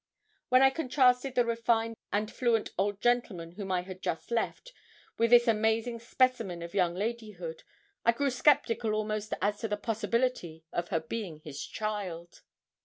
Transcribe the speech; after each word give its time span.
When 0.49 0.63
I 0.63 0.71
contrasted 0.71 1.35
the 1.35 1.45
refined 1.45 1.95
and 2.11 2.31
fluent 2.33 2.71
old 2.75 3.03
gentleman 3.03 3.51
whom 3.51 3.71
I 3.71 3.83
had 3.83 4.01
just 4.01 4.31
left, 4.31 4.73
with 5.19 5.29
this 5.29 5.47
amazing 5.47 5.99
specimen 5.99 6.63
of 6.63 6.73
young 6.73 6.95
ladyhood, 6.95 7.61
I 8.03 8.11
grew 8.11 8.31
sceptical 8.31 8.95
almost 8.95 9.31
as 9.43 9.59
to 9.59 9.67
the 9.67 9.77
possibility 9.77 10.65
of 10.73 10.87
her 10.87 11.01
being 11.01 11.41
his 11.41 11.63
child. 11.63 12.41